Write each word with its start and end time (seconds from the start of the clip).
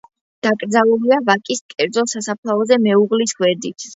დაკრძალულია 0.45 1.19
ვაკის 1.27 1.61
კერძო 1.75 2.05
სასაფლაოზე 2.15 2.79
მეუღლის 2.89 3.39
გვერდით. 3.43 3.89